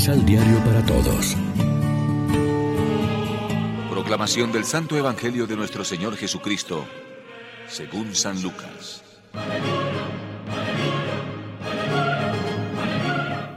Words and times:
Misal 0.00 0.24
Diario 0.24 0.64
para 0.64 0.82
Todos. 0.86 1.36
Proclamación 3.90 4.50
del 4.50 4.64
Santo 4.64 4.96
Evangelio 4.96 5.46
de 5.46 5.56
nuestro 5.56 5.84
Señor 5.84 6.16
Jesucristo, 6.16 6.86
según 7.68 8.14
San 8.14 8.40
Lucas. 8.40 9.04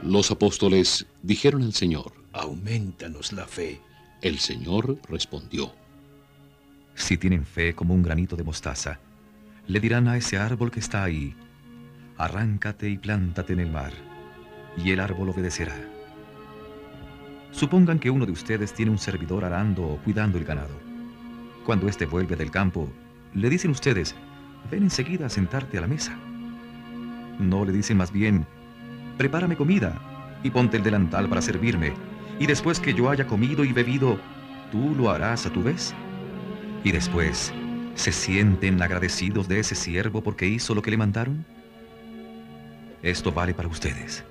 Los 0.04 0.32
apóstoles 0.32 1.06
dijeron 1.22 1.62
al 1.62 1.74
Señor, 1.74 2.12
Aumentanos 2.34 3.32
la 3.32 3.48
fe. 3.48 3.80
El 4.22 4.38
Señor 4.40 4.98
respondió, 5.08 5.72
Si 6.94 7.18
tienen 7.18 7.46
fe 7.46 7.74
como 7.74 7.94
un 7.94 8.04
granito 8.04 8.36
de 8.36 8.44
mostaza, 8.44 9.00
le 9.66 9.80
dirán 9.80 10.10
a 10.10 10.18
ese 10.18 10.38
árbol 10.38 10.72
que 10.72 10.82
está 10.82 11.06
ahí, 11.06 11.38
arráncate 12.18 12.90
y 12.90 12.98
plántate 12.98 13.54
en 13.54 13.62
el 13.62 13.72
mar, 13.72 13.94
y 14.76 14.92
el 14.92 15.00
árbol 15.00 15.30
obedecerá. 15.30 15.94
Supongan 17.54 18.00
que 18.00 18.10
uno 18.10 18.26
de 18.26 18.32
ustedes 18.32 18.74
tiene 18.74 18.92
un 18.92 18.98
servidor 18.98 19.46
arando 19.46 19.84
o 19.84 19.98
cuidando 19.98 20.40
el 20.40 20.44
ganado. 20.44 20.74
Cuando 21.64 21.88
éste 21.88 22.08
vuelve 22.08 22.36
del 22.36 22.50
campo, 22.50 22.92
le 23.36 23.48
dicen 23.48 23.70
ustedes, 23.70 24.16
ven 24.72 24.84
enseguida 24.84 25.28
a 25.28 25.30
sentarte 25.30 25.78
a 25.78 25.82
la 25.82 25.88
mesa. 25.88 26.18
No 27.38 27.64
le 27.64 27.72
dicen 27.72 27.96
más 27.96 28.12
bien, 28.12 28.48
prepárame 29.20 29.56
comida 29.56 30.02
y 30.42 30.50
ponte 30.50 30.78
el 30.78 30.84
delantal 30.84 31.30
para 31.30 31.44
servirme, 31.44 31.94
y 32.40 32.48
después 32.48 32.80
que 32.80 32.96
yo 32.96 33.12
haya 33.12 33.28
comido 33.28 33.64
y 33.64 33.72
bebido, 33.72 34.20
tú 34.72 34.96
lo 34.96 35.12
harás 35.12 35.46
a 35.46 35.54
tu 35.54 35.62
vez. 35.62 35.94
Y 36.84 36.92
después, 36.92 37.54
¿se 37.94 38.12
sienten 38.12 38.82
agradecidos 38.82 39.48
de 39.48 39.60
ese 39.60 39.76
siervo 39.76 40.22
porque 40.22 40.48
hizo 40.48 40.74
lo 40.74 40.82
que 40.82 40.90
le 40.90 40.98
mandaron? 40.98 41.46
Esto 43.04 43.32
vale 43.32 43.54
para 43.54 43.70
ustedes. 43.70 44.26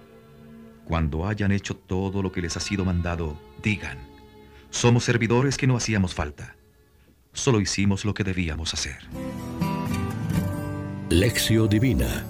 Cuando 0.93 1.27
hayan 1.27 1.53
hecho 1.53 1.75
todo 1.75 2.21
lo 2.21 2.33
que 2.33 2.43
les 2.43 2.55
ha 2.59 2.61
sido 2.61 2.85
mandado, 2.85 3.35
digan, 3.63 3.97
somos 4.69 5.05
servidores 5.05 5.57
que 5.57 5.67
no 5.67 5.75
hacíamos 5.75 6.13
falta. 6.13 6.55
Solo 7.33 7.63
hicimos 7.63 8.05
lo 8.05 8.13
que 8.13 8.25
debíamos 8.25 8.75
hacer. 8.75 8.99
Lección 11.09 11.71
Divina 11.71 12.27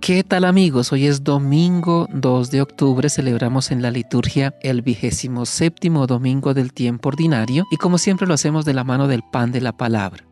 ¿Qué 0.00 0.24
tal 0.24 0.44
amigos? 0.44 0.90
Hoy 0.90 1.06
es 1.06 1.22
domingo 1.22 2.08
2 2.12 2.50
de 2.50 2.62
octubre, 2.62 3.08
celebramos 3.08 3.70
en 3.70 3.80
la 3.80 3.92
liturgia 3.92 4.56
el 4.60 4.82
vigésimo 4.82 5.46
séptimo 5.46 6.08
domingo 6.08 6.52
del 6.52 6.72
tiempo 6.72 7.10
ordinario 7.10 7.62
y 7.70 7.76
como 7.76 7.98
siempre 7.98 8.26
lo 8.26 8.34
hacemos 8.34 8.64
de 8.64 8.74
la 8.74 8.82
mano 8.82 9.06
del 9.06 9.22
pan 9.22 9.52
de 9.52 9.60
la 9.60 9.76
palabra. 9.76 10.31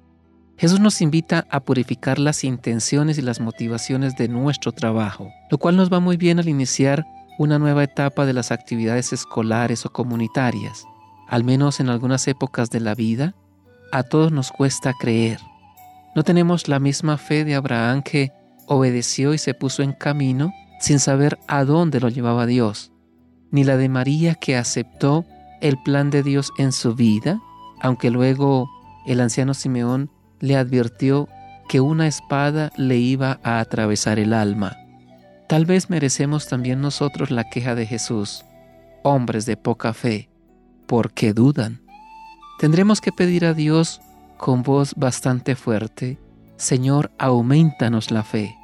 Jesús 0.61 0.79
nos 0.79 1.01
invita 1.01 1.47
a 1.49 1.61
purificar 1.61 2.19
las 2.19 2.45
intenciones 2.45 3.17
y 3.17 3.23
las 3.23 3.41
motivaciones 3.41 4.15
de 4.17 4.29
nuestro 4.29 4.73
trabajo, 4.73 5.33
lo 5.51 5.57
cual 5.57 5.75
nos 5.75 5.91
va 5.91 6.01
muy 6.01 6.19
bien 6.19 6.39
al 6.39 6.51
iniciar 6.51 7.07
una 7.39 7.59
nueva 7.59 7.83
etapa 7.83 8.27
de 8.27 8.35
las 8.35 8.53
actividades 8.53 9.15
escolares 9.15 9.87
o 9.87 9.91
comunitarias. 9.91 10.85
Al 11.29 11.45
menos 11.45 11.81
en 11.81 11.89
algunas 11.89 12.29
épocas 12.29 12.69
de 12.69 12.81
la 12.81 12.95
vida, 12.95 13.35
a 13.91 14.03
todos 14.03 14.33
nos 14.33 14.53
cuesta 14.53 14.93
creer. 15.01 15.41
No 16.15 16.25
tenemos 16.25 16.69
la 16.69 16.79
misma 16.79 17.17
fe 17.17 17.47
de 17.47 17.55
Abraham 17.55 18.03
que 18.03 18.31
obedeció 18.67 19.33
y 19.33 19.39
se 19.39 19.55
puso 19.55 19.83
en 19.83 19.95
camino 19.95 20.53
sin 20.79 20.99
saber 20.99 21.39
a 21.49 21.65
dónde 21.65 22.01
lo 22.01 22.11
llevaba 22.11 22.45
Dios, 22.45 22.93
ni 23.51 23.65
la 23.65 23.79
de 23.79 23.89
María 23.89 24.35
que 24.35 24.59
aceptó 24.59 25.25
el 25.63 25.83
plan 25.83 26.11
de 26.11 26.23
Dios 26.23 26.53
en 26.59 26.73
su 26.73 26.95
vida, 26.95 27.41
aunque 27.81 28.11
luego 28.11 28.69
el 29.07 29.23
anciano 29.23 29.55
Simeón 29.55 30.11
le 30.41 30.57
advirtió 30.57 31.29
que 31.69 31.81
una 31.81 32.07
espada 32.07 32.73
le 32.77 32.97
iba 32.97 33.39
a 33.43 33.61
atravesar 33.61 34.19
el 34.19 34.33
alma. 34.33 34.77
Tal 35.49 35.67
vez 35.67 35.91
merecemos 35.91 36.49
también 36.49 36.81
nosotros 36.81 37.31
la 37.31 37.45
queja 37.45 37.75
de 37.75 37.87
Jesús, 37.87 38.45
hombres 39.03 39.47
de 39.47 39.57
poca 39.57 39.93
fe, 39.93 40.29
porque 40.87 41.33
dudan. 41.33 41.81
Tendremos 42.59 43.01
que 43.01 43.13
pedir 43.13 43.45
a 43.45 43.55
Dios 43.55 44.01
con 44.37 44.63
voz 44.63 44.95
bastante 44.97 45.55
fuerte, 45.55 46.19
Señor, 46.57 47.11
aumentanos 47.19 48.11
la 48.11 48.23
fe 48.23 48.57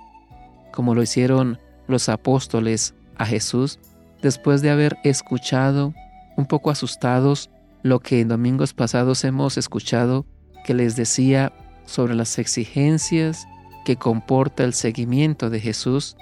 como 0.76 0.94
lo 0.94 1.02
hicieron 1.02 1.58
los 1.88 2.10
apóstoles 2.10 2.94
a 3.16 3.24
Jesús 3.24 3.80
después 4.20 4.60
de 4.60 4.70
haber 4.70 4.98
escuchado, 5.04 5.94
un 6.36 6.44
poco 6.44 6.70
asustados, 6.70 7.50
lo 7.82 8.00
que 8.00 8.20
en 8.20 8.28
domingos 8.28 8.74
pasados 8.74 9.24
hemos 9.24 9.56
escuchado 9.56 10.26
que 10.66 10.74
les 10.74 10.94
decía 10.94 11.52
sobre 11.86 12.14
las 12.14 12.38
exigencias 12.38 13.46
que 13.84 13.96
comporta 13.96 14.64
el 14.64 14.74
seguimiento 14.74 15.48
de 15.48 15.60
Jesús 15.60 16.16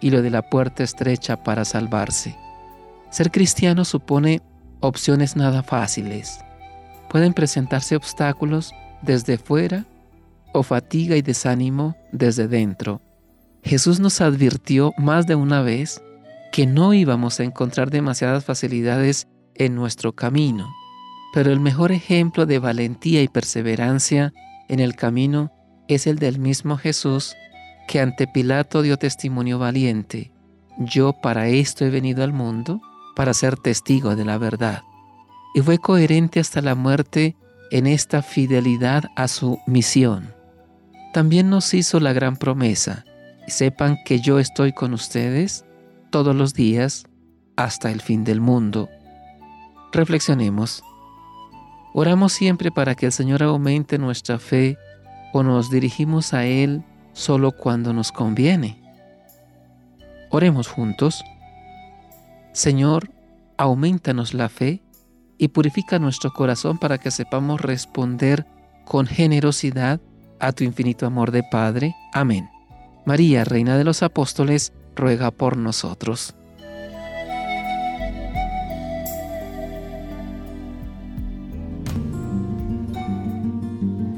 y 0.00 0.10
lo 0.10 0.22
de 0.22 0.30
la 0.30 0.42
puerta 0.42 0.82
estrecha 0.82 1.42
para 1.42 1.64
salvarse. 1.64 2.36
Ser 3.10 3.30
cristiano 3.30 3.84
supone 3.84 4.40
opciones 4.80 5.36
nada 5.36 5.62
fáciles. 5.62 6.40
Pueden 7.08 7.34
presentarse 7.34 7.96
obstáculos 7.96 8.72
desde 9.02 9.36
fuera 9.36 9.84
o 10.52 10.62
fatiga 10.62 11.16
y 11.16 11.22
desánimo 11.22 11.96
desde 12.12 12.48
dentro. 12.48 13.00
Jesús 13.62 14.00
nos 14.00 14.20
advirtió 14.20 14.92
más 14.96 15.26
de 15.26 15.34
una 15.34 15.60
vez 15.62 16.02
que 16.52 16.66
no 16.66 16.94
íbamos 16.94 17.38
a 17.38 17.44
encontrar 17.44 17.90
demasiadas 17.90 18.44
facilidades 18.44 19.28
en 19.54 19.74
nuestro 19.74 20.12
camino, 20.12 20.68
pero 21.32 21.52
el 21.52 21.60
mejor 21.60 21.92
ejemplo 21.92 22.46
de 22.46 22.58
valentía 22.58 23.22
y 23.22 23.28
perseverancia 23.28 24.32
en 24.70 24.78
el 24.78 24.94
camino 24.94 25.50
es 25.88 26.06
el 26.06 26.20
del 26.20 26.38
mismo 26.38 26.76
Jesús 26.76 27.34
que 27.88 28.00
ante 28.00 28.28
Pilato 28.28 28.82
dio 28.82 28.96
testimonio 28.96 29.58
valiente. 29.58 30.30
Yo 30.78 31.12
para 31.12 31.48
esto 31.48 31.84
he 31.84 31.90
venido 31.90 32.22
al 32.22 32.32
mundo, 32.32 32.80
para 33.16 33.34
ser 33.34 33.56
testigo 33.56 34.14
de 34.14 34.24
la 34.24 34.38
verdad. 34.38 34.82
Y 35.56 35.60
fue 35.60 35.78
coherente 35.78 36.38
hasta 36.38 36.62
la 36.62 36.76
muerte 36.76 37.36
en 37.72 37.88
esta 37.88 38.22
fidelidad 38.22 39.04
a 39.16 39.26
su 39.26 39.58
misión. 39.66 40.32
También 41.12 41.50
nos 41.50 41.74
hizo 41.74 41.98
la 41.98 42.12
gran 42.12 42.36
promesa, 42.36 43.04
sepan 43.48 43.98
que 44.04 44.20
yo 44.20 44.38
estoy 44.38 44.72
con 44.72 44.94
ustedes 44.94 45.64
todos 46.10 46.36
los 46.36 46.54
días 46.54 47.06
hasta 47.56 47.90
el 47.90 48.00
fin 48.00 48.22
del 48.22 48.40
mundo. 48.40 48.88
Reflexionemos. 49.92 50.84
¿Oramos 51.92 52.32
siempre 52.32 52.70
para 52.70 52.94
que 52.94 53.06
el 53.06 53.12
Señor 53.12 53.42
aumente 53.42 53.98
nuestra 53.98 54.38
fe 54.38 54.78
o 55.32 55.42
nos 55.42 55.70
dirigimos 55.70 56.32
a 56.34 56.44
Él 56.44 56.84
solo 57.12 57.52
cuando 57.52 57.92
nos 57.92 58.12
conviene? 58.12 58.80
Oremos 60.30 60.68
juntos. 60.68 61.24
Señor, 62.52 63.10
aumentanos 63.56 64.34
la 64.34 64.48
fe 64.48 64.82
y 65.38 65.48
purifica 65.48 65.98
nuestro 65.98 66.32
corazón 66.32 66.78
para 66.78 66.98
que 66.98 67.10
sepamos 67.10 67.60
responder 67.60 68.46
con 68.84 69.06
generosidad 69.06 70.00
a 70.38 70.52
tu 70.52 70.64
infinito 70.64 71.06
amor 71.06 71.30
de 71.32 71.42
Padre. 71.42 71.96
Amén. 72.12 72.48
María, 73.04 73.44
Reina 73.44 73.76
de 73.76 73.84
los 73.84 74.02
Apóstoles, 74.02 74.72
ruega 74.94 75.30
por 75.30 75.56
nosotros. 75.56 76.34